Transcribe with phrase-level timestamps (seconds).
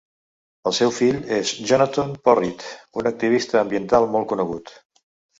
[0.69, 2.65] El seu fill és Jonathon Porritt,
[3.01, 4.73] un activista ambiental molt conegut.